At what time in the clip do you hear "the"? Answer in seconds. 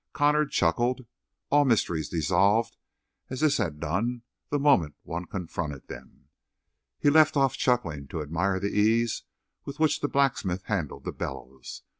4.49-4.57, 8.59-8.75, 10.01-10.07, 11.03-11.11